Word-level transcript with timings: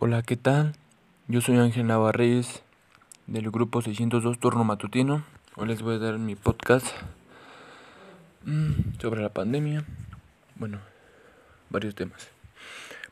Hola, 0.00 0.22
¿qué 0.22 0.36
tal? 0.36 0.76
Yo 1.26 1.40
soy 1.40 1.56
Ángel 1.56 1.88
Navarreyes 1.88 2.62
del 3.26 3.50
grupo 3.50 3.82
602 3.82 4.38
Turno 4.38 4.62
Matutino. 4.62 5.24
Hoy 5.56 5.66
les 5.66 5.82
voy 5.82 5.96
a 5.96 5.98
dar 5.98 6.18
mi 6.20 6.36
podcast 6.36 6.86
mm, 8.44 9.00
sobre 9.00 9.22
la 9.22 9.30
pandemia. 9.30 9.84
Bueno, 10.54 10.78
varios 11.68 11.96
temas. 11.96 12.28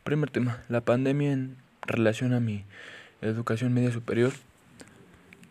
Primer 0.05 0.31
tema, 0.31 0.63
la 0.69 0.81
pandemia 0.81 1.33
en 1.33 1.57
relación 1.83 2.33
a 2.35 2.39
mi 2.39 2.63
educación 3.21 3.75
media 3.75 3.91
superior. 3.91 4.33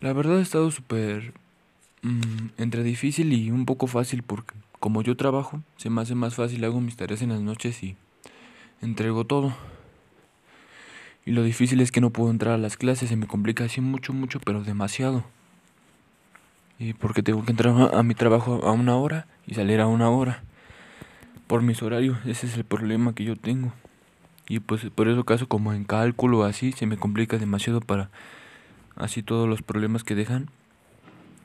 La 0.00 0.14
verdad 0.14 0.38
ha 0.38 0.42
estado 0.42 0.70
súper 0.70 1.34
mm, 2.00 2.46
entre 2.56 2.82
difícil 2.82 3.34
y 3.34 3.50
un 3.50 3.66
poco 3.66 3.88
fácil 3.88 4.22
porque 4.22 4.54
como 4.80 5.02
yo 5.02 5.18
trabajo, 5.18 5.60
se 5.76 5.90
me 5.90 6.00
hace 6.00 6.14
más 6.14 6.34
fácil, 6.34 6.64
hago 6.64 6.80
mis 6.80 6.96
tareas 6.96 7.20
en 7.20 7.28
las 7.28 7.42
noches 7.42 7.82
y 7.82 7.94
entrego 8.80 9.26
todo. 9.26 9.54
Y 11.26 11.32
lo 11.32 11.42
difícil 11.42 11.80
es 11.80 11.90
que 11.90 12.00
no 12.00 12.10
puedo 12.10 12.30
entrar 12.30 12.54
a 12.54 12.58
las 12.58 12.76
clases, 12.76 13.08
se 13.08 13.16
me 13.16 13.26
complica 13.26 13.64
así 13.64 13.80
mucho, 13.80 14.12
mucho, 14.12 14.38
pero 14.38 14.62
demasiado. 14.62 15.24
Y 16.78 16.92
porque 16.92 17.22
tengo 17.22 17.44
que 17.44 17.50
entrar 17.50 17.74
a 17.92 18.02
mi 18.04 18.14
trabajo 18.14 18.64
a 18.64 18.70
una 18.70 18.96
hora 18.96 19.26
y 19.44 19.54
salir 19.54 19.80
a 19.80 19.88
una 19.88 20.08
hora. 20.08 20.44
Por 21.48 21.62
mis 21.62 21.82
horarios, 21.82 22.16
ese 22.26 22.46
es 22.46 22.54
el 22.54 22.62
problema 22.62 23.12
que 23.12 23.24
yo 23.24 23.34
tengo. 23.34 23.72
Y 24.48 24.60
pues 24.60 24.86
por 24.94 25.08
eso 25.08 25.24
caso 25.24 25.48
como 25.48 25.72
en 25.72 25.82
cálculo 25.82 26.44
así, 26.44 26.70
se 26.70 26.86
me 26.86 26.96
complica 26.96 27.38
demasiado 27.38 27.80
para 27.80 28.08
así 28.94 29.24
todos 29.24 29.48
los 29.48 29.62
problemas 29.62 30.04
que 30.04 30.14
dejan. 30.14 30.48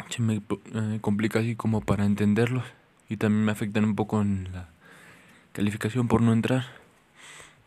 Se 0.09 0.21
me 0.21 0.41
eh, 0.75 0.99
complica 1.01 1.39
así 1.39 1.55
como 1.55 1.81
para 1.81 2.05
entenderlos. 2.05 2.65
Y 3.09 3.17
también 3.17 3.45
me 3.45 3.51
afectan 3.51 3.85
un 3.85 3.95
poco 3.95 4.21
en 4.21 4.49
la 4.53 4.69
calificación 5.53 6.07
por 6.07 6.21
no 6.21 6.33
entrar. 6.33 6.65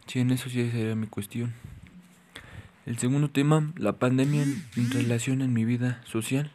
Sí, 0.07 0.21
en 0.21 0.31
eso 0.31 0.49
sí 0.49 0.71
sería 0.71 0.95
mi 0.95 1.09
cuestión. 1.09 1.55
El 2.87 2.99
segundo 2.99 3.31
tema, 3.31 3.73
la 3.77 3.95
pandemia 3.95 4.43
en, 4.43 4.91
relación 4.91 5.41
en 5.41 5.55
mi 5.55 5.65
vida 5.65 6.03
social. 6.05 6.53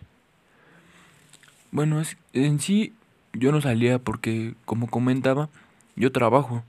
Bueno, 1.72 2.00
es, 2.00 2.18
en 2.34 2.60
sí 2.60 2.94
yo 3.34 3.52
no 3.52 3.62
salía 3.62 3.98
porque, 3.98 4.54
como 4.66 4.88
comentaba, 4.88 5.50
yo 5.96 6.12
trabajo 6.12 6.64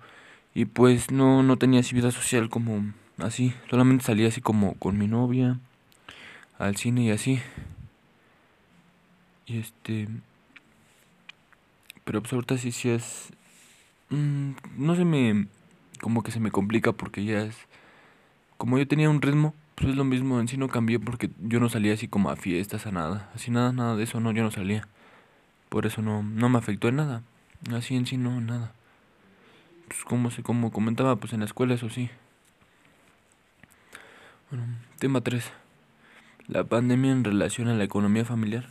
y 0.55 0.65
pues 0.65 1.11
no, 1.11 1.43
no 1.43 1.59
tenía 1.59 1.81
así 1.81 1.95
vida 1.95 2.11
social 2.11 2.49
como 2.49 2.91
así. 3.19 3.53
Solamente 3.69 4.03
salía 4.03 4.29
así 4.29 4.41
como 4.41 4.75
con 4.75 4.97
mi 4.97 5.09
novia, 5.09 5.59
al 6.59 6.77
cine 6.77 7.05
y 7.05 7.11
así. 7.11 7.39
Y 9.45 9.59
este... 9.59 10.09
Pero 12.05 12.23
pues 12.23 12.33
ahorita 12.33 12.57
sí, 12.57 12.73
sí 12.73 12.89
es... 12.89 13.29
Mm, 14.09 14.53
no 14.79 14.97
se 14.97 15.05
me... 15.05 15.49
Como 16.01 16.23
que 16.23 16.31
se 16.31 16.41
me 16.41 16.51
complica 16.51 16.93
porque 16.93 17.25
ya 17.27 17.43
es 17.43 17.69
como 18.61 18.77
yo 18.77 18.87
tenía 18.87 19.09
un 19.09 19.23
ritmo, 19.23 19.55
pues 19.81 19.93
es 19.93 19.97
lo 19.97 20.05
mismo, 20.05 20.39
en 20.41 20.47
sí 20.47 20.59
no 20.59 20.69
cambié 20.69 21.01
porque 21.01 21.31
yo 21.39 21.59
no 21.59 21.71
salía 21.71 21.95
así 21.95 22.07
como 22.07 22.29
a 22.29 22.37
fiestas, 22.37 22.87
a 22.87 22.93
nada, 22.93 23.31
así 23.35 23.51
nada, 23.51 23.73
nada 23.73 23.97
de 23.97 24.05
eso, 24.05 24.21
no, 24.21 24.31
yo 24.31 24.43
no 24.43 24.51
salía. 24.51 24.87
Por 25.71 25.87
eso 25.87 26.03
no, 26.03 26.23
no 26.23 26.51
me 26.51 26.59
afectó 26.59 26.89
en 26.89 26.97
nada, 26.97 27.23
así 27.73 27.97
en 27.97 28.05
sí 28.05 28.19
no, 28.19 28.43
nada. 28.43 28.75
Pues 29.89 30.05
como, 30.05 30.31
se, 30.31 30.43
como 30.43 30.71
comentaba, 30.71 31.17
pues 31.17 31.33
en 31.33 31.41
la 31.41 31.47
escuela 31.47 31.73
eso 31.73 31.89
sí. 31.89 32.11
Bueno, 34.51 34.67
tema 34.99 35.23
3. 35.23 35.51
La 36.47 36.65
pandemia 36.65 37.13
en 37.13 37.25
relación 37.25 37.69
a 37.69 37.75
la 37.75 37.85
economía 37.85 38.27
familiar. 38.27 38.69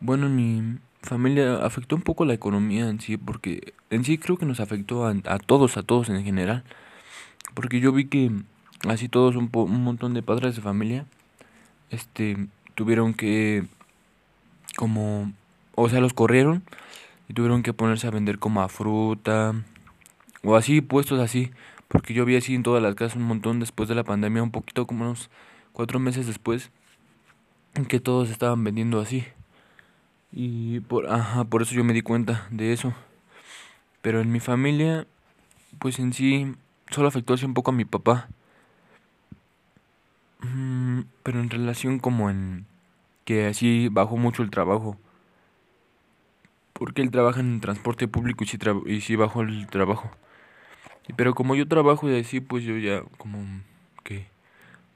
Bueno, 0.00 0.28
en 0.28 0.36
mi 0.36 0.78
familia 1.02 1.58
afectó 1.58 1.94
un 1.94 2.02
poco 2.02 2.24
la 2.24 2.32
economía 2.32 2.88
en 2.88 3.00
sí, 3.00 3.18
porque 3.18 3.74
en 3.90 4.02
sí 4.02 4.16
creo 4.16 4.38
que 4.38 4.46
nos 4.46 4.60
afectó 4.60 5.06
a, 5.06 5.14
a 5.26 5.38
todos, 5.38 5.76
a 5.76 5.82
todos 5.82 6.08
en 6.08 6.24
general. 6.24 6.64
Porque 7.54 7.80
yo 7.80 7.92
vi 7.92 8.06
que 8.06 8.32
así 8.86 9.08
todos 9.08 9.36
un, 9.36 9.50
un 9.52 9.82
montón 9.82 10.14
de 10.14 10.22
padres 10.22 10.56
de 10.56 10.62
familia 10.62 11.06
este 11.90 12.36
tuvieron 12.74 13.14
que 13.14 13.64
como 14.76 15.32
o 15.74 15.88
sea 15.88 16.00
los 16.00 16.14
corrieron 16.14 16.62
y 17.28 17.34
tuvieron 17.34 17.62
que 17.62 17.72
ponerse 17.72 18.06
a 18.06 18.10
vender 18.10 18.38
como 18.38 18.62
a 18.62 18.68
fruta 18.68 19.54
o 20.44 20.56
así 20.56 20.80
puestos 20.80 21.18
así 21.20 21.50
porque 21.88 22.12
yo 22.12 22.24
vi 22.26 22.36
así 22.36 22.54
en 22.54 22.62
todas 22.62 22.82
las 22.82 22.94
casas 22.94 23.16
un 23.16 23.24
montón 23.24 23.60
después 23.60 23.88
de 23.88 23.94
la 23.94 24.04
pandemia 24.04 24.42
un 24.42 24.50
poquito 24.50 24.86
como 24.86 25.04
unos 25.04 25.30
cuatro 25.72 25.98
meses 25.98 26.26
después 26.26 26.70
que 27.88 28.00
todos 28.00 28.30
estaban 28.30 28.62
vendiendo 28.64 29.00
así. 29.00 29.24
Y 30.32 30.80
por 30.80 31.06
ajá, 31.06 31.44
por 31.44 31.62
eso 31.62 31.74
yo 31.74 31.84
me 31.84 31.94
di 31.94 32.02
cuenta 32.02 32.46
de 32.50 32.72
eso. 32.72 32.92
Pero 34.02 34.20
en 34.20 34.30
mi 34.30 34.40
familia 34.40 35.06
pues 35.78 35.98
en 35.98 36.12
sí 36.12 36.54
solo 36.90 37.08
afectó 37.08 37.34
así 37.34 37.44
un 37.44 37.54
poco 37.54 37.70
a 37.70 37.74
mi 37.74 37.84
papá 37.84 38.28
Mm, 40.40 41.02
pero 41.22 41.40
en 41.40 41.50
relación 41.50 41.98
como 41.98 42.30
en 42.30 42.66
que 43.24 43.46
así 43.46 43.88
bajó 43.88 44.16
mucho 44.16 44.42
el 44.42 44.50
trabajo. 44.50 44.96
Porque 46.72 47.02
él 47.02 47.10
trabaja 47.10 47.40
en 47.40 47.60
transporte 47.60 48.08
público 48.08 48.44
y 48.44 48.46
sí, 48.46 48.58
y 48.86 49.00
sí 49.00 49.16
bajó 49.16 49.42
el 49.42 49.66
trabajo. 49.68 50.10
pero 51.16 51.34
como 51.34 51.54
yo 51.56 51.66
trabajo 51.68 52.08
y 52.10 52.18
así, 52.20 52.40
pues 52.40 52.64
yo 52.64 52.76
ya 52.78 53.02
como 53.18 53.38
que 54.04 54.26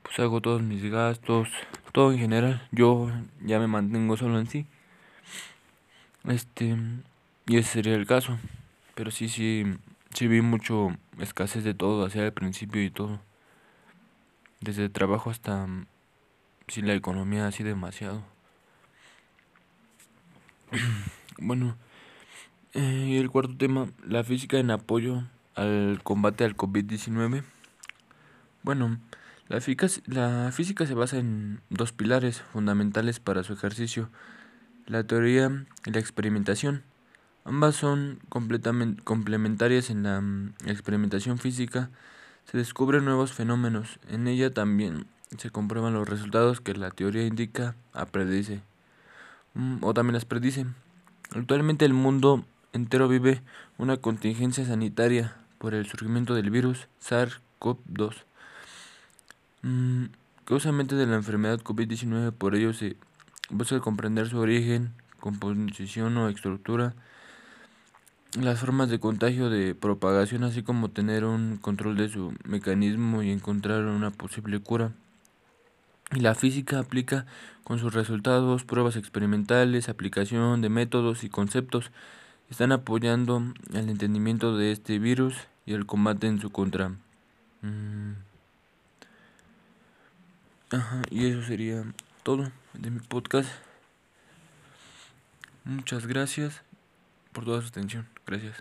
pues 0.03 0.19
hago 0.20 0.41
todos 0.41 0.62
mis 0.62 0.84
gastos, 0.91 1.48
todo 1.92 2.12
en 2.12 2.19
general. 2.19 2.69
Yo 2.72 3.10
ya 3.42 3.59
me 3.59 3.66
mantengo 3.66 4.16
solo 4.16 4.38
en 4.38 4.47
sí. 4.48 4.66
Este, 6.28 6.76
y 7.47 7.56
ese 7.59 7.70
sería 7.70 7.94
el 7.94 8.06
caso. 8.06 8.38
Pero 8.94 9.10
sí, 9.10 9.28
sí, 9.28 9.64
sí 10.14 10.28
vi 10.28 10.41
mucho 10.42 10.97
escasez 11.19 11.64
de 11.64 11.74
todo, 11.74 12.06
hacia 12.06 12.24
el 12.24 12.32
principio 12.32 12.82
y 12.82 12.91
todo 12.91 13.20
desde 14.62 14.89
trabajo 14.89 15.31
hasta 15.31 15.67
mm, 15.67 15.87
si 16.69 16.83
la 16.83 16.95
economía 16.95 17.47
así 17.47 17.62
demasiado. 17.62 18.23
bueno, 21.39 21.77
eh, 22.75 23.06
y 23.09 23.17
el 23.19 23.31
cuarto 23.31 23.56
tema, 23.56 23.89
la 24.06 24.25
física 24.25 24.59
en 24.59 24.71
apoyo 24.71 25.25
al 25.55 26.01
combate 26.03 26.45
al 26.45 26.56
COVID-19. 26.56 27.43
Bueno, 28.62 28.99
la 29.49 29.61
física, 29.61 29.89
la 30.06 30.51
física 30.53 30.87
se 30.87 30.95
basa 30.95 31.19
en 31.19 31.61
dos 31.69 31.93
pilares 31.93 32.41
fundamentales 32.41 33.21
para 33.21 33.43
su 33.43 33.53
ejercicio, 33.53 34.09
la 34.87 35.05
teoría 35.05 35.67
y 35.84 35.91
la 35.91 36.01
experimentación. 36.01 36.84
Ambas 37.45 37.75
son 37.75 38.21
completamente 38.28 39.03
complementarias 39.03 39.91
en 39.91 40.05
la 40.05 40.21
mm, 40.21 40.55
experimentación 40.67 41.39
física 41.39 41.91
se 42.50 42.58
descubren 42.58 43.04
nuevos 43.04 43.32
fenómenos. 43.32 43.98
En 44.08 44.28
ella 44.28 44.53
también 44.53 45.06
se 45.38 45.50
comprueban 45.50 45.94
los 45.94 46.08
resultados 46.08 46.60
que 46.60 46.75
la 46.75 46.91
teoría 46.91 47.26
indica 47.26 47.75
predice. 48.10 48.62
Mm, 49.54 49.78
o 49.82 49.94
también 49.94 50.14
las 50.14 50.25
predice. 50.25 50.66
Actualmente 51.30 51.84
el 51.84 51.94
mundo 51.94 52.44
entero 52.72 53.08
vive 53.08 53.42
una 53.78 53.97
contingencia 53.97 54.64
sanitaria 54.64 55.36
por 55.58 55.75
el 55.75 55.86
surgimiento 55.86 56.34
del 56.34 56.50
virus 56.50 56.88
SARS-CoV-2. 57.00 58.25
Mm, 59.62 60.04
causamente 60.44 60.94
de 60.97 61.06
la 61.06 61.16
enfermedad 61.16 61.60
COVID-19, 61.60 62.32
por 62.32 62.54
ello 62.54 62.72
se 62.72 62.97
busca 63.48 63.80
comprender 63.80 64.28
su 64.28 64.38
origen, 64.38 64.92
composición 65.20 66.16
o 66.16 66.28
estructura 66.28 66.94
las 68.41 68.60
formas 68.60 68.88
de 68.88 68.98
contagio 68.98 69.50
de 69.50 69.75
propagación, 69.75 70.44
así 70.44 70.62
como 70.62 70.91
tener 70.91 71.25
un 71.25 71.59
control 71.59 71.97
de 71.97 72.09
su 72.09 72.32
mecanismo 72.44 73.22
y 73.22 73.31
encontrar 73.31 73.84
una 73.84 74.10
posible 74.10 74.59
cura. 74.60 74.93
Y 76.12 76.20
la 76.20 76.34
física 76.34 76.78
aplica 76.78 77.26
con 77.65 77.78
sus 77.78 77.92
resultados, 77.92 78.65
pruebas 78.65 78.97
experimentales, 78.97 79.88
aplicación 79.88 80.60
de 80.62 80.69
métodos 80.69 81.25
y 81.25 81.28
conceptos. 81.28 81.91
Están 82.50 82.72
apoyando 82.72 83.42
el 83.72 83.88
entendimiento 83.88 84.56
de 84.56 84.72
este 84.72 84.98
virus 84.98 85.34
y 85.65 85.75
el 85.75 85.87
combate 85.87 86.26
en 86.26 86.41
su 86.41 86.50
contra. 86.50 86.91
Mm. 87.62 88.12
Ajá, 90.71 91.03
y 91.10 91.27
eso 91.27 91.42
sería 91.42 91.84
todo 92.22 92.51
de 92.74 92.91
mi 92.91 93.01
podcast. 93.01 93.48
Muchas 95.65 96.07
gracias 96.07 96.62
por 97.33 97.45
toda 97.45 97.61
su 97.61 97.69
atención. 97.69 98.07
Gracias. 98.27 98.55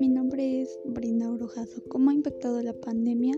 Mi 0.00 0.08
nombre 0.08 0.62
es 0.62 0.78
Brina 0.84 1.30
Orojazo. 1.30 1.82
¿Cómo 1.88 2.10
ha 2.10 2.14
impactado 2.14 2.60
la 2.62 2.74
pandemia 2.74 3.34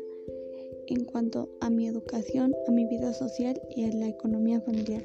en 0.87 1.05
cuanto 1.05 1.49
a 1.61 1.71
mi 1.71 1.87
educación, 1.87 2.55
a 2.67 2.71
mi 2.71 2.87
vida 2.87 3.12
social 3.12 3.61
y 3.75 3.85
a 3.85 3.93
la 3.93 4.09
economía 4.09 4.61
familiar? 4.61 5.05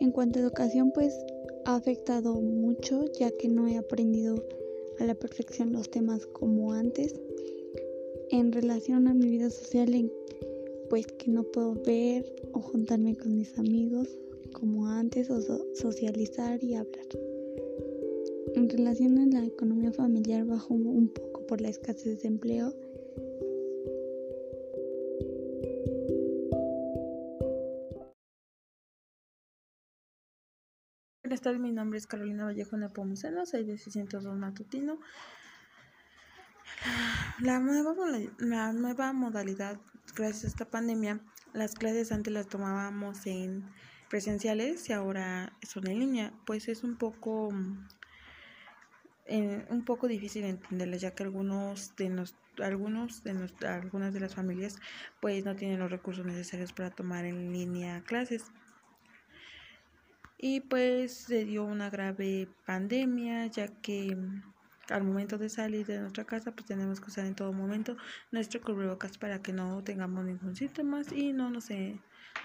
En 0.00 0.10
cuanto 0.10 0.38
a 0.38 0.42
educación, 0.42 0.92
pues 0.92 1.16
ha 1.64 1.76
afectado 1.76 2.34
mucho 2.34 3.04
ya 3.18 3.30
que 3.30 3.48
no 3.48 3.68
he 3.68 3.76
aprendido 3.76 4.44
a 4.98 5.04
la 5.04 5.14
perfección 5.14 5.72
los 5.72 5.90
temas 5.90 6.26
como 6.26 6.72
antes. 6.72 7.14
En 8.30 8.52
relación 8.52 9.08
a 9.08 9.14
mi 9.14 9.28
vida 9.28 9.50
social, 9.50 9.94
en 9.94 10.10
pues 10.92 11.06
que 11.06 11.30
no 11.30 11.42
puedo 11.44 11.74
ver 11.86 12.22
o 12.52 12.60
juntarme 12.60 13.16
con 13.16 13.34
mis 13.34 13.58
amigos 13.58 14.06
como 14.52 14.88
antes 14.88 15.30
o 15.30 15.40
socializar 15.74 16.62
y 16.62 16.74
hablar. 16.74 17.06
En 18.54 18.68
relación 18.68 19.18
a 19.18 19.24
la 19.24 19.46
economía 19.46 19.90
familiar 19.90 20.44
bajó 20.44 20.74
un 20.74 21.08
poco 21.08 21.46
por 21.46 21.62
la 21.62 21.70
escasez 21.70 22.20
de 22.20 22.28
empleo. 22.28 22.74
Buenas 31.22 31.40
tardes, 31.40 31.58
mi 31.58 31.72
nombre 31.72 32.00
es 32.00 32.06
Carolina 32.06 32.44
Vallejo 32.44 32.76
Nepomuceno, 32.76 33.46
soy 33.46 33.64
de 33.64 33.78
602 33.78 34.36
Matutino. 34.36 34.98
La 37.40 37.60
nueva, 37.60 37.94
la 38.40 38.74
nueva 38.74 39.14
modalidad, 39.14 39.80
gracias 40.14 40.44
a 40.44 40.48
esta 40.48 40.64
pandemia, 40.64 41.20
las 41.52 41.74
clases 41.74 42.12
antes 42.12 42.32
las 42.32 42.48
tomábamos 42.48 43.26
en 43.26 43.64
presenciales 44.08 44.88
y 44.88 44.92
ahora 44.92 45.52
son 45.62 45.86
en 45.86 45.98
línea, 45.98 46.32
pues 46.44 46.68
es 46.68 46.84
un 46.84 46.96
poco 46.96 47.50
eh, 49.26 49.64
un 49.70 49.84
poco 49.84 50.08
difícil 50.08 50.44
entenderlas 50.44 51.00
ya 51.00 51.14
que 51.14 51.22
algunos 51.22 51.94
de 51.96 52.08
nos, 52.08 52.34
algunos 52.60 53.22
de 53.22 53.34
nos, 53.34 53.54
algunas 53.62 54.12
de 54.12 54.20
las 54.20 54.34
familias 54.34 54.76
pues 55.20 55.44
no 55.44 55.54
tienen 55.54 55.78
los 55.78 55.90
recursos 55.90 56.26
necesarios 56.26 56.72
para 56.72 56.90
tomar 56.90 57.24
en 57.24 57.52
línea 57.52 58.02
clases. 58.02 58.44
Y 60.38 60.60
pues 60.60 61.14
se 61.14 61.44
dio 61.44 61.64
una 61.64 61.88
grave 61.88 62.48
pandemia 62.66 63.46
ya 63.46 63.68
que 63.68 64.16
al 64.92 65.04
momento 65.04 65.38
de 65.38 65.48
salir 65.48 65.86
de 65.86 66.00
nuestra 66.00 66.24
casa 66.24 66.52
pues 66.52 66.66
tenemos 66.66 67.00
que 67.00 67.08
usar 67.08 67.26
en 67.26 67.34
todo 67.34 67.52
momento 67.52 67.96
nuestro 68.30 68.60
cubrebocas 68.60 69.18
para 69.18 69.40
que 69.42 69.52
no 69.52 69.82
tengamos 69.82 70.24
ningún 70.24 70.54
síntoma 70.54 71.02
y 71.14 71.32
no 71.32 71.50
nos, 71.50 71.68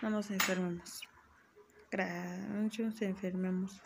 no 0.02 0.10
nos 0.10 0.32
enfermemos 0.32 1.02
nos 1.92 3.02
enfermemos 3.02 3.82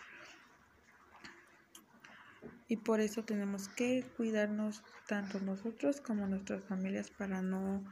y 2.67 2.77
por 2.77 3.01
eso 3.01 3.23
tenemos 3.23 3.67
que 3.67 4.05
cuidarnos 4.15 4.81
tanto 5.05 5.39
nosotros 5.41 5.99
como 5.99 6.25
nuestras 6.25 6.63
familias 6.63 7.11
para 7.11 7.41
no 7.41 7.83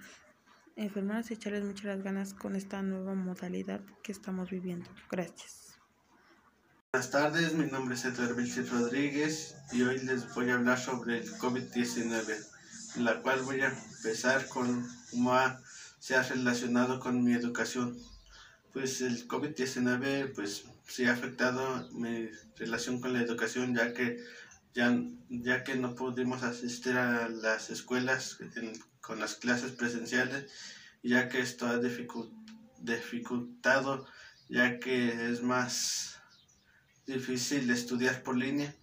enfermarnos 0.78 1.30
y 1.30 1.34
echarles 1.34 1.66
muchas 1.66 2.02
ganas 2.02 2.34
con 2.34 2.56
esta 2.56 2.82
nueva 2.82 3.14
modalidad 3.14 3.82
que 4.02 4.14
estamos 4.14 4.50
viviendo. 4.50 4.90
Gracias. 5.12 5.69
Buenas 6.92 7.12
tardes, 7.12 7.54
mi 7.54 7.68
nombre 7.68 7.94
es 7.94 8.04
Edgar 8.04 8.34
Vilches 8.34 8.72
Rodríguez 8.72 9.56
y 9.72 9.84
hoy 9.84 10.00
les 10.00 10.34
voy 10.34 10.50
a 10.50 10.56
hablar 10.56 10.80
sobre 10.80 11.20
el 11.20 11.32
COVID-19, 11.34 12.36
en 12.96 13.06
la 13.06 13.22
cual 13.22 13.44
voy 13.44 13.62
a 13.62 13.68
empezar 13.68 14.48
con 14.48 14.90
cómo 15.12 15.40
se 16.00 16.16
ha 16.16 16.24
relacionado 16.24 17.00
con 17.00 17.24
mi 17.24 17.34
educación. 17.34 17.96
Pues 18.74 19.02
el 19.02 19.28
COVID-19 19.28 20.34
pues 20.34 20.64
sí 20.88 21.06
ha 21.06 21.14
afectado 21.14 21.88
mi 21.92 22.32
relación 22.58 23.00
con 23.00 23.14
la 23.14 23.22
educación 23.22 23.76
ya 23.76 23.94
que 23.94 24.18
ya, 24.74 25.00
ya 25.30 25.64
que 25.64 25.76
no 25.76 25.94
pudimos 25.94 26.42
asistir 26.42 26.98
a 26.98 27.30
las 27.30 27.70
escuelas 27.70 28.40
con 29.00 29.20
las 29.20 29.36
clases 29.36 29.74
presenciales 29.74 30.52
ya 31.04 31.30
que 31.30 31.40
esto 31.40 31.68
ha 31.68 31.78
dificultado 31.78 34.08
ya 34.50 34.80
que 34.80 35.30
es 35.30 35.44
más 35.44 36.19
difícil 37.10 37.70
estudiar 37.72 38.22
por 38.22 38.38
línea. 38.38 38.74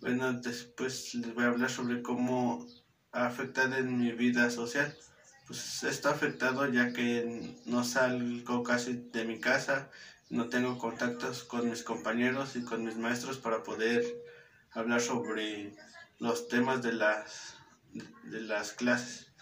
Bueno, 0.00 0.32
después 0.32 1.14
les 1.14 1.34
voy 1.34 1.44
a 1.44 1.48
hablar 1.48 1.70
sobre 1.70 2.00
cómo 2.00 2.66
ha 3.12 3.32
en 3.78 3.98
mi 3.98 4.12
vida 4.12 4.50
social. 4.50 4.96
Pues 5.46 5.82
esto 5.82 6.08
ha 6.08 6.12
afectado 6.12 6.66
ya 6.66 6.92
que 6.92 7.54
no 7.66 7.84
salgo 7.84 8.62
casi 8.62 9.08
de 9.12 9.24
mi 9.24 9.38
casa, 9.40 9.90
no 10.28 10.48
tengo 10.48 10.78
contactos 10.78 11.44
con 11.44 11.68
mis 11.70 11.82
compañeros 11.82 12.56
y 12.56 12.62
con 12.62 12.84
mis 12.84 12.96
maestros 12.96 13.38
para 13.38 13.62
poder 13.62 14.04
hablar 14.72 15.00
sobre 15.00 15.74
los 16.18 16.48
temas 16.48 16.82
de 16.82 16.92
las, 16.92 17.54
de 18.24 18.40
las 18.40 18.72
clases. 18.72 19.32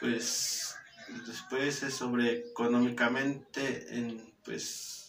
Pues 0.00 0.76
después 1.26 1.82
es 1.82 1.94
sobre 1.94 2.48
económicamente, 2.50 3.98
en, 3.98 4.34
pues 4.44 5.03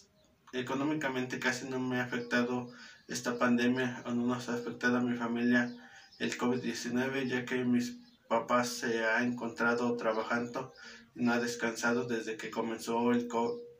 económicamente 0.58 1.38
casi 1.38 1.66
no 1.66 1.78
me 1.78 1.98
ha 1.98 2.04
afectado 2.04 2.68
esta 3.08 3.38
pandemia 3.38 4.02
o 4.06 4.10
no 4.12 4.26
nos 4.26 4.48
ha 4.48 4.54
afectado 4.54 4.96
a 4.96 5.00
mi 5.00 5.16
familia 5.16 5.72
el 6.18 6.36
COVID-19 6.36 7.26
ya 7.28 7.44
que 7.44 7.64
mis 7.64 7.98
papás 8.28 8.68
se 8.68 9.04
ha 9.04 9.22
encontrado 9.22 9.96
trabajando 9.96 10.72
y 11.14 11.22
no 11.22 11.32
ha 11.32 11.38
descansado 11.38 12.06
desde 12.06 12.36
que 12.36 12.50
comenzó 12.50 13.12
el 13.12 13.28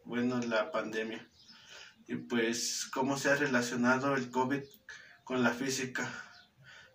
bueno, 0.05 0.39
la 0.41 0.71
pandemia. 0.71 1.29
Y 2.07 2.15
pues, 2.15 2.89
¿cómo 2.93 3.19
se 3.19 3.31
ha 3.31 3.35
relacionado 3.35 4.15
el 4.15 4.31
COVID 4.31 4.63
con 5.25 5.43
la 5.43 5.51
física? 5.51 6.09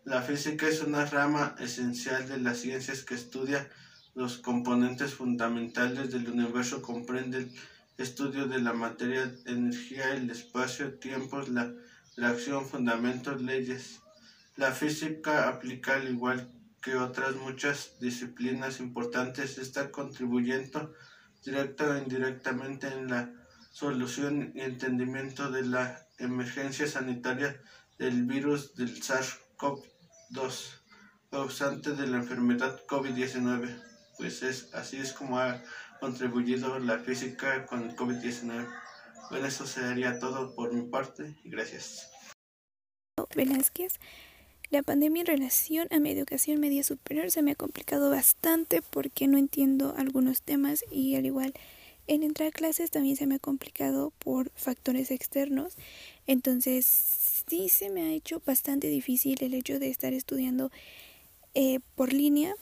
La 0.06 0.22
física 0.22 0.68
es 0.68 0.82
una 0.82 1.06
rama 1.06 1.56
esencial 1.60 2.28
de 2.28 2.40
las 2.40 2.60
ciencias 2.60 3.04
que 3.04 3.16
estudia 3.16 3.70
los 4.14 4.38
componentes 4.38 5.14
fundamentales 5.14 6.12
del 6.12 6.30
universo, 6.30 6.82
comprende 6.82 7.52
estudio 8.02 8.48
de 8.48 8.60
la 8.60 8.74
materia, 8.74 9.34
energía, 9.46 10.14
el 10.14 10.30
espacio, 10.30 10.96
tiempos, 11.00 11.50
la 11.50 11.74
reacción, 12.18 12.68
fundamentos, 12.68 13.42
leyes. 13.42 14.02
La 14.56 14.72
física 14.72 15.48
aplica 15.48 15.96
al 15.96 16.10
igual 16.10 16.52
que 16.82 16.96
otras 16.96 17.36
muchas 17.36 18.00
disciplinas 18.00 18.80
importantes 18.80 19.58
está 19.58 19.92
contribuyendo 19.92 20.94
directa 21.46 21.86
o 21.90 21.98
indirectamente 21.98 22.88
en 22.88 23.10
la 23.10 23.32
solución 23.72 24.52
y 24.56 24.62
entendimiento 24.62 25.50
de 25.52 25.64
la 25.64 26.00
emergencia 26.18 26.88
sanitaria 26.88 27.62
del 27.98 28.26
virus 28.26 28.76
del 28.76 29.02
SARS-CoV-2 29.02 30.82
causante 31.30 31.92
de 31.94 32.08
la 32.08 32.18
enfermedad 32.18 32.82
COVID-19. 32.88 33.82
Pues 34.18 34.44
es 34.44 34.74
así 34.74 34.98
es 34.98 35.14
como 35.14 35.40
ha 35.40 35.62
contribuido 36.02 36.80
la 36.80 36.98
física 36.98 37.66
con 37.68 37.88
el 37.88 37.96
COVID-19. 37.96 38.68
Bueno, 39.30 39.46
eso 39.46 39.66
sería 39.68 40.20
todo 40.20 40.54
por 40.56 40.74
mi 40.74 40.82
parte 40.90 41.38
y 41.44 41.50
gracias. 41.52 42.10
Velázquez. 43.36 44.00
La 44.72 44.82
pandemia 44.82 45.22
en 45.22 45.28
relación 45.28 45.88
a 45.92 46.00
mi 46.00 46.10
educación 46.10 46.60
media 46.60 46.84
superior 46.84 47.30
se 47.30 47.44
me 47.44 47.52
ha 47.52 47.56
complicado 47.56 48.10
bastante 48.10 48.82
porque 48.82 49.28
no 49.28 49.38
entiendo 49.38 49.94
algunos 49.96 50.42
temas 50.42 50.84
y 50.90 51.16
al 51.16 51.26
igual 51.26 51.54
en 52.08 52.24
entrar 52.24 52.50
a 52.50 52.52
clases 52.52 52.90
también 52.90 53.16
se 53.16 53.28
me 53.28 53.36
ha 53.36 53.40
complicado 53.40 54.12
por 54.18 54.50
factores 54.56 55.12
externos. 55.12 55.76
Entonces 56.26 56.86
sí 57.48 57.70
se 57.70 57.90
me 57.90 58.02
ha 58.02 58.12
hecho 58.12 58.42
bastante 58.46 58.88
difícil 58.88 59.38
el 59.42 59.54
hecho 59.54 59.78
de 59.78 59.90
estar 59.90 60.14
estudiando 60.14 60.72
eh, 61.54 61.80
por 61.96 62.12
línea 62.12 62.56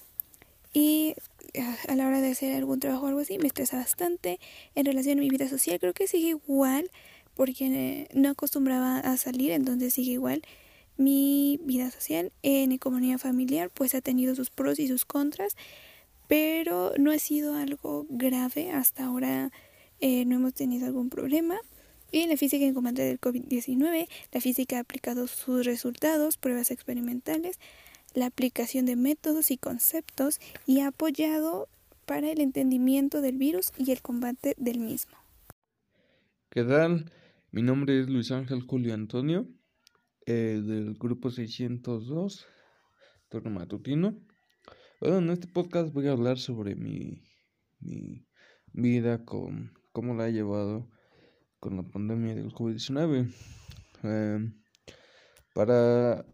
y 0.74 1.16
a 1.88 1.96
la 1.96 2.08
hora 2.08 2.22
de 2.22 2.32
hacer 2.32 2.56
algún 2.56 2.80
trabajo 2.80 3.06
o 3.06 3.08
algo 3.08 3.20
así 3.22 3.38
me 3.40 3.48
estresa 3.48 3.78
bastante. 3.78 4.40
En 4.76 4.86
relación 4.86 5.18
a 5.18 5.22
mi 5.22 5.30
vida 5.30 5.48
social 5.48 5.80
creo 5.80 5.94
que 5.94 6.08
sigue 6.08 6.30
igual 6.30 6.90
porque 7.36 8.08
no 8.14 8.30
acostumbraba 8.30 9.00
a 9.00 9.18
salir, 9.18 9.52
entonces 9.52 9.94
sigue 9.94 10.12
igual. 10.12 10.42
Mi 10.98 11.60
vida 11.64 11.90
social 11.92 12.34
en 12.44 12.70
mi 12.70 12.78
comunidad 12.78 13.18
familiar 13.18 13.70
pues 13.70 13.96
ha 13.96 14.02
tenido 14.02 14.36
sus 14.36 14.50
pros 14.50 14.80
y 14.80 14.88
sus 14.88 15.06
contras, 15.06 15.56
pero 16.28 16.92
no 16.98 17.12
ha 17.12 17.20
sido 17.20 17.56
algo 17.56 18.06
grave. 18.10 18.72
Hasta 18.72 19.06
ahora 19.06 19.52
eh, 20.02 20.26
no 20.26 20.36
hemos 20.36 20.54
tenido 20.54 20.86
algún 20.86 21.10
problema. 21.10 21.58
Y 22.12 22.20
en 22.20 22.30
la 22.30 22.38
física 22.38 22.66
en 22.66 22.74
combate 22.74 23.04
del 23.04 23.22
COVID-19, 23.22 24.08
la 24.32 24.42
física 24.42 24.78
ha 24.78 24.80
aplicado 24.82 25.28
sus 25.28 25.66
resultados, 25.66 26.38
pruebas 26.38 26.72
experimentales, 26.72 27.60
la 28.14 28.28
aplicación 28.28 28.86
de 28.86 28.96
métodos 28.96 29.52
y 29.52 29.58
conceptos 29.58 30.40
y 30.66 30.82
apoyado 30.82 31.68
para 32.06 32.32
el 32.32 32.42
entendimiento 32.42 33.22
del 33.22 33.38
virus 33.38 33.72
y 33.78 33.92
el 33.92 34.02
combate 34.02 34.56
del 34.58 34.80
mismo. 34.80 35.18
¿Qué 36.50 36.64
tal? 36.64 37.12
Mi 37.52 37.62
nombre 37.62 38.00
es 38.00 38.10
Luis 38.10 38.32
Ángel 38.32 38.62
Julio 38.62 38.94
Antonio, 38.94 39.48
eh, 40.26 40.62
del 40.64 40.96
grupo 40.96 41.30
602, 41.30 42.48
turno 43.30 43.52
matutino. 43.52 44.20
Bueno, 45.00 45.20
en 45.20 45.30
este 45.30 45.48
podcast 45.48 45.94
voy 45.94 46.08
a 46.08 46.12
hablar 46.12 46.40
sobre 46.40 46.76
mi, 46.76 47.22
mi 47.80 48.26
vida, 48.74 49.24
con 49.24 49.74
cómo 49.92 50.16
la 50.16 50.28
he 50.28 50.34
llevado 50.34 50.90
con 51.60 51.76
la 51.76 51.84
pandemia 51.84 52.36
del 52.36 52.52
COVID-19. 52.52 53.32
Eh, 54.04 54.52
para 55.54 56.26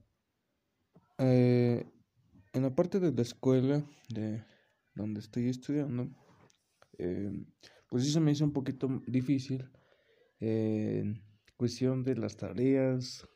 eh, 1.17 1.85
en 2.53 2.61
la 2.61 2.75
parte 2.75 2.99
de 2.99 3.11
la 3.11 3.21
escuela 3.21 3.83
de 4.09 4.43
donde 4.95 5.19
estoy 5.19 5.49
estudiando, 5.49 6.09
eh, 6.97 7.31
pues 7.89 8.11
se 8.11 8.19
me 8.19 8.31
hizo 8.31 8.45
un 8.45 8.53
poquito 8.53 9.01
difícil 9.07 9.69
en 10.39 11.21
cuestión 11.57 12.03
de 12.03 12.15
las 12.15 12.37
tareas. 12.37 13.27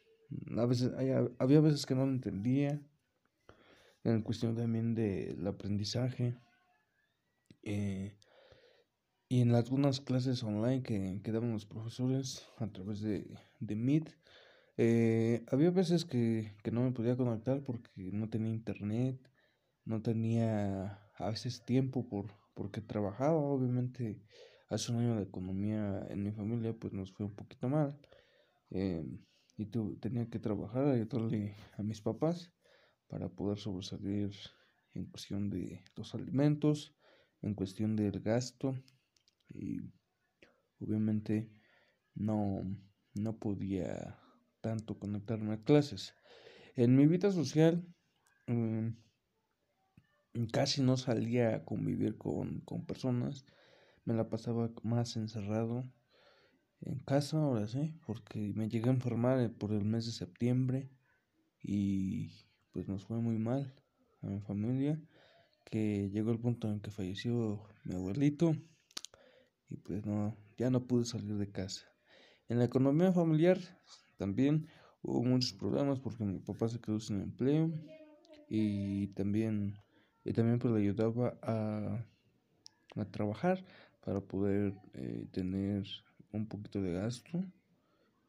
A 0.58 0.66
veces, 0.66 0.92
había 1.40 1.62
veces 1.62 1.86
que 1.86 1.96
no 1.96 2.06
lo 2.06 2.12
entendía. 2.12 2.82
En 4.04 4.22
cuestión 4.22 4.56
también 4.56 4.96
del 4.96 5.46
aprendizaje. 5.46 6.38
Eh, 7.64 8.18
y 9.28 9.42
en 9.42 9.54
algunas 9.54 10.02
clases 10.02 10.42
online 10.44 10.82
que, 10.82 11.22
que 11.22 11.32
daban 11.32 11.52
los 11.52 11.66
profesores 11.66 12.48
a 12.58 12.68
través 12.72 13.02
de, 13.02 13.38
de 13.60 13.76
Meet, 13.76 14.10
Eh, 14.82 15.44
había 15.52 15.72
veces 15.72 16.06
que, 16.06 16.56
que 16.64 16.72
no 16.72 16.84
me 16.84 16.94
podía 16.94 17.18
conectar 17.18 17.62
porque 17.66 17.90
no 18.14 18.30
tenía 18.30 18.54
internet, 18.54 19.20
no 19.84 20.02
tenía 20.02 21.12
a 21.18 21.30
veces 21.30 21.66
tiempo 21.66 22.08
por, 22.08 22.28
porque 22.54 22.80
trabajaba, 22.80 23.36
obviamente 23.36 24.24
hace 24.70 24.94
un 24.94 25.00
año 25.00 25.16
la 25.16 25.24
economía 25.24 26.08
en 26.10 26.24
mi 26.24 26.32
familia 26.32 26.72
pues 26.80 26.94
nos 26.94 27.12
fue 27.12 27.26
un 27.26 27.36
poquito 27.36 27.68
mal 27.68 28.00
eh, 28.70 29.04
y 29.58 29.66
tu, 29.66 29.98
tenía 29.98 30.30
que 30.30 30.40
trabajar, 30.40 30.86
ayudarle 30.88 31.58
a 31.78 31.84
mis 31.84 32.00
papás 32.00 32.50
para 33.10 33.28
poder 33.28 33.58
sobresalir 33.58 34.32
en 34.94 35.08
cuestión 35.08 35.50
de 35.50 35.84
los 35.98 36.16
alimentos, 36.16 36.96
en 37.42 37.54
cuestión 37.54 37.98
del 37.98 38.22
gasto 38.22 38.82
y 39.50 39.82
obviamente 40.80 41.52
no, 42.16 42.64
no 43.14 43.38
podía 43.40 44.18
tanto 44.62 44.98
conectarme 44.98 45.54
a 45.54 45.64
clases. 45.64 46.16
En 46.76 46.96
mi 46.96 47.08
vida 47.08 47.32
social 47.32 47.86
mm, 48.48 48.90
casi 50.52 50.82
no 50.82 50.98
salía 50.98 51.56
a 51.56 51.66
convivir 51.66 52.18
con, 52.18 52.62
con 52.62 52.86
personas, 52.86 53.46
me 54.06 54.14
la 54.14 54.30
pasaba 54.30 54.72
más 54.84 55.16
encerrado 55.16 55.84
en 56.82 57.00
casa, 57.00 57.38
ahora 57.38 57.68
sí, 57.68 57.94
porque 58.06 58.54
me 58.56 58.70
llegué 58.70 58.90
a 58.90 58.94
enfermar 58.94 59.52
por 59.54 59.74
el 59.74 59.84
mes 59.84 60.06
de 60.06 60.12
septiembre 60.12 60.90
y 61.62 62.32
pues 62.72 62.88
nos 62.88 63.04
fue 63.06 63.18
muy 63.18 63.38
mal 63.38 63.76
a 64.22 64.28
mi 64.28 64.40
familia, 64.40 65.02
que 65.66 66.10
llegó 66.10 66.32
el 66.32 66.40
punto 66.40 66.72
en 66.72 66.80
que 66.80 66.92
falleció 66.92 67.64
mi 67.84 67.96
abuelito 67.96 68.56
y 69.70 69.78
pues 69.78 70.06
no, 70.06 70.36
ya 70.58 70.70
no 70.70 70.88
pude 70.88 71.06
salir 71.06 71.38
de 71.38 71.52
casa. 71.52 71.86
En 72.48 72.58
la 72.58 72.66
economía 72.66 73.12
familiar 73.12 73.60
también 74.20 74.68
hubo 75.02 75.24
muchos 75.24 75.54
problemas 75.54 76.00
porque 76.00 76.24
mi 76.24 76.40
papá 76.40 76.70
se 76.70 76.80
quedó 76.80 77.00
sin 77.00 77.22
empleo 77.22 77.72
y 78.50 79.08
también, 79.08 79.76
y 80.26 80.34
también 80.34 80.60
pues 80.60 80.74
le 80.74 80.82
ayudaba 80.82 81.40
a, 81.42 82.06
a 82.96 83.06
trabajar 83.06 83.64
para 84.02 84.22
poder 84.22 84.74
eh, 84.94 85.28
tener 85.32 85.86
un 86.32 86.48
poquito 86.48 86.82
de 86.82 86.94
gasto 86.94 87.44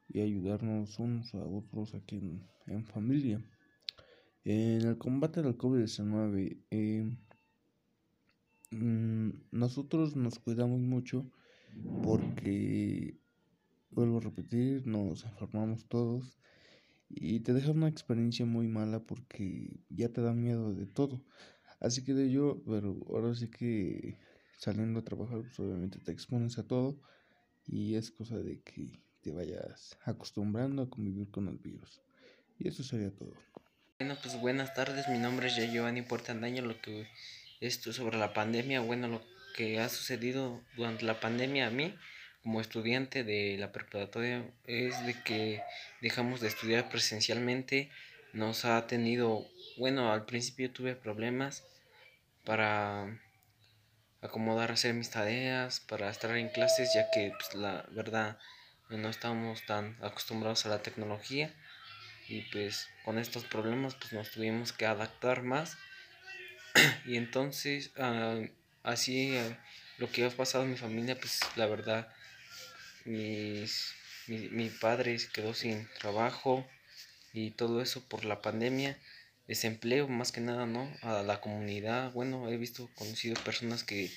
y 0.09 0.21
ayudarnos 0.21 0.99
unos 0.99 1.35
a 1.35 1.45
otros 1.45 1.95
aquí 1.95 2.21
en, 2.67 2.85
familia. 2.85 3.41
En 4.45 4.83
el 4.83 4.99
combate 4.99 5.43
del 5.43 5.57
COVID-19, 5.57 6.59
eh, 6.71 7.17
mm, 8.71 9.31
nosotros 9.53 10.17
nos 10.17 10.39
cuidamos 10.39 10.81
mucho 10.81 11.31
porque, 12.03 13.20
vuelvo 13.91 14.19
a 14.19 14.21
repetir, 14.21 14.87
nos 14.87 15.25
enfermamos 15.25 15.87
todos 15.87 16.39
y 17.09 17.41
te 17.41 17.53
deja 17.53 17.73
una 17.73 17.89
experiencia 17.89 18.47
muy 18.47 18.69
mala 18.69 19.01
porque 19.01 19.81
ya 19.89 20.09
te 20.09 20.21
da 20.21 20.33
miedo 20.33 20.73
de 20.73 20.87
todo. 20.87 21.21
Así 21.81 22.05
que 22.05 22.15
de 22.15 22.31
yo, 22.31 22.63
pero 22.67 22.97
ahora 23.09 23.35
sí 23.35 23.49
que 23.49 24.19
saliendo 24.59 25.01
a 25.01 25.05
trabajar, 25.05 25.41
pues 25.41 25.59
obviamente 25.59 25.99
te 25.99 26.13
expones 26.13 26.59
a 26.59 26.67
todo 26.67 27.01
y 27.67 27.95
es 27.95 28.11
cosa 28.11 28.39
de 28.39 28.61
que 28.61 29.01
te 29.23 29.33
vayas 29.33 29.99
acostumbrando 30.05 30.83
a 30.83 30.91
convivir 30.91 31.31
con 31.31 31.49
el 31.49 31.59
virus. 31.59 32.01
Y 32.59 32.69
eso 32.69 32.83
sería 32.83 33.11
todo. 33.11 33.35
Bueno, 33.99 34.17
pues 34.23 34.39
buenas 34.41 34.75
tardes, 34.75 35.09
mi 35.09 35.19
nombre 35.19 35.49
es 35.49 35.57
Giovanni 35.73 36.03
Portandaño, 36.03 36.63
lo 36.63 36.81
que 36.81 37.07
esto 37.61 37.93
sobre 37.93 38.19
la 38.19 38.33
pandemia, 38.33 38.81
bueno, 38.81 39.09
lo 39.09 39.23
que 39.57 39.81
ha 39.81 39.89
sucedido 39.89 40.63
durante 40.77 41.05
la 41.05 41.21
pandemia 41.21 41.67
a 41.67 41.71
mí 41.71 41.95
como 42.43 42.61
estudiante 42.61 43.25
de 43.25 43.57
la 43.59 43.73
preparatoria 43.73 44.45
es 44.67 45.05
de 45.05 45.15
que 45.23 45.63
dejamos 46.01 46.41
de 46.41 46.49
estudiar 46.49 46.89
presencialmente, 46.89 47.91
nos 48.33 48.65
ha 48.65 48.87
tenido, 48.87 49.47
bueno, 49.77 50.13
al 50.13 50.25
principio 50.25 50.71
tuve 50.71 50.95
problemas 50.95 51.65
para 52.45 53.21
acomodar 54.23 54.73
hacer 54.73 54.95
mis 54.95 55.11
tareas, 55.11 55.81
para 55.81 56.11
estar 56.11 56.37
en 56.37 56.49
clases, 56.49 56.93
ya 56.95 57.11
que 57.11 57.33
pues, 57.37 57.55
la 57.55 57.87
verdad 57.91 58.39
no 58.89 59.09
estamos 59.09 59.65
tan 59.67 59.97
acostumbrados 60.03 60.67
a 60.67 60.71
la 60.71 60.83
tecnología. 60.83 61.55
Y 62.29 62.43
pues 62.53 62.89
con 63.05 63.19
estos 63.19 63.45
problemas 63.45 63.97
pues 63.97 64.13
nos 64.13 64.31
tuvimos 64.31 64.73
que 64.73 64.87
adaptar 64.87 65.43
más. 65.43 65.77
Y 67.05 67.17
entonces 67.17 67.91
ah, 67.99 68.39
así 68.85 69.37
ah, 69.37 69.59
lo 69.99 70.11
que 70.11 70.25
ha 70.25 70.31
pasado 70.31 70.65
en 70.65 70.71
mi 70.71 70.77
familia 70.77 71.17
pues 71.19 71.41
la 71.57 71.67
verdad 71.67 72.09
mis, 73.05 73.95
mi, 74.27 74.49
mi 74.49 74.69
padre 74.69 75.17
quedó 75.33 75.55
sin 75.55 75.89
trabajo 75.99 76.67
y 77.33 77.51
todo 77.53 77.81
eso 77.81 78.03
por 78.09 78.25
la 78.25 78.43
pandemia 78.43 78.99
desempleo 79.47 80.09
más 80.09 80.33
que 80.33 80.41
nada 80.41 80.67
no 80.67 80.93
a 81.03 81.23
la 81.23 81.41
comunidad 81.41 82.13
bueno 82.13 82.49
he 82.49 82.57
visto 82.57 82.89
conocido 82.95 83.35
personas 83.43 83.85
que 83.85 84.11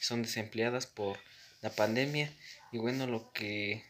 son 0.00 0.22
desempleadas 0.22 0.86
por 0.86 1.18
la 1.62 1.70
pandemia 1.70 2.32
y 2.72 2.78
bueno 2.78 3.06
lo 3.06 3.32
que 3.32 3.84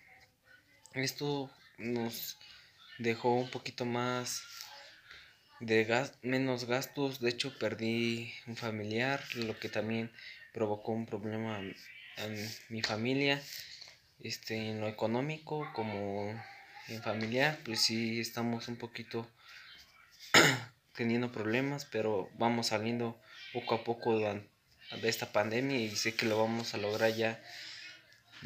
esto 0.94 1.50
nos 1.78 2.36
dejó 2.98 3.34
un 3.34 3.50
poquito 3.50 3.84
más 3.84 4.42
de 5.60 5.84
gas, 5.84 6.14
menos 6.22 6.64
gastos. 6.64 7.20
De 7.20 7.30
hecho, 7.30 7.56
perdí 7.58 8.32
un 8.46 8.56
familiar, 8.56 9.22
lo 9.36 9.58
que 9.58 9.68
también 9.68 10.10
provocó 10.52 10.92
un 10.92 11.06
problema 11.06 11.60
en 12.16 12.50
mi 12.68 12.82
familia. 12.82 13.40
Este, 14.22 14.70
en 14.70 14.80
lo 14.80 14.88
económico 14.88 15.66
como 15.72 16.30
en 16.88 17.02
familiar, 17.02 17.58
pues 17.64 17.80
sí 17.80 18.20
estamos 18.20 18.68
un 18.68 18.76
poquito 18.76 19.26
teniendo 20.94 21.32
problemas, 21.32 21.86
pero 21.86 22.28
vamos 22.34 22.68
saliendo 22.68 23.18
poco 23.52 23.74
a 23.74 23.84
poco 23.84 24.18
de, 24.18 24.42
esta 25.02 25.32
pandemia 25.32 25.78
y 25.78 25.96
sé 25.96 26.14
que 26.14 26.26
lo 26.26 26.38
vamos 26.38 26.74
a 26.74 26.78
lograr 26.78 27.14
ya. 27.14 27.42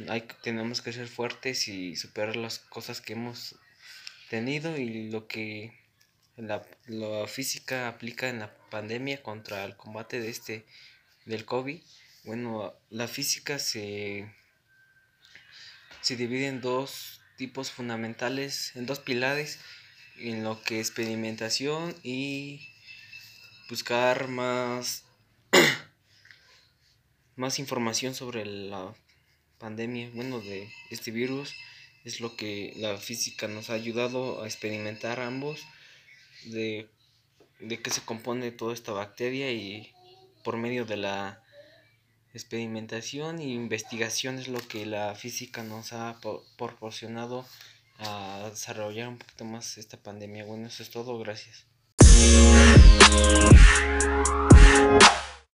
Hay, 0.09 0.23
tenemos 0.43 0.83
que 0.83 0.93
ser 0.93 1.09
fuertes 1.09 1.69
y 1.69 1.97
superar 1.97 2.37
las 2.37 2.59
cosas 2.59 3.01
que 3.01 3.15
hemos 3.15 3.57
tenido 4.29 4.77
y 4.77 5.11
lo 5.11 5.27
que 5.27 5.73
la, 6.37 6.65
física 7.27 7.89
aplica 7.89 8.29
en 8.29 8.41
la 8.41 8.55
pandemia 8.71 9.23
contra 9.23 9.65
el 9.65 9.77
combate 9.77 10.21
de 10.21 10.31
este 10.31 10.67
del 11.25 11.45
COVID. 11.45 11.81
Bueno, 12.25 12.75
la 12.91 13.09
física 13.09 13.59
se, 13.59 14.33
se 16.05 16.17
divide 16.17 16.49
en 16.49 16.61
dos 16.61 17.23
tipos 17.39 17.71
fundamentales, 17.71 18.77
en 18.77 18.85
dos 18.85 18.99
pilares, 18.99 19.59
en 20.19 20.45
lo 20.45 20.63
que 20.63 20.79
experimentación 20.79 21.97
y 22.03 22.69
buscar 23.71 24.29
más 24.29 25.05
más 27.37 27.59
información 27.59 28.15
sobre 28.15 28.45
la 28.45 28.95
pandemia, 29.59 30.11
bueno, 30.13 30.41
de 30.41 30.71
este 30.91 31.11
virus. 31.11 31.55
Es 32.05 32.21
lo 32.21 32.37
que 32.37 32.75
la 32.77 32.99
física 32.99 33.49
nos 33.49 33.71
ha 33.71 33.73
ayudado 33.73 34.43
a 34.43 34.47
experimentar 34.47 35.21
ambos 35.21 35.63
de, 36.45 36.87
de 37.61 37.81
qué 37.81 37.91
se 37.91 38.03
compone 38.03 38.51
toda 38.51 38.75
esta 38.75 38.93
bacteria 38.93 39.51
y 39.53 39.91
por 40.45 40.59
medio 40.59 40.85
de 40.85 40.99
la 40.99 41.44
experimentación 42.35 43.39
e 43.39 43.45
investigación 43.45 44.39
es 44.39 44.49
lo 44.49 44.59
que 44.59 44.85
la 44.85 45.15
física 45.15 45.63
nos 45.63 45.93
ha 45.93 46.19
proporcionado 46.59 47.47
a 47.99 48.49
desarrollar 48.51 49.09
un 49.09 49.19
poquito 49.19 49.45
más 49.45 49.79
esta 49.79 49.97
pandemia. 49.97 50.45
Bueno, 50.45 50.67
eso 50.67 50.83
es 50.83 50.91
todo, 50.91 51.19
gracias. 51.19 51.67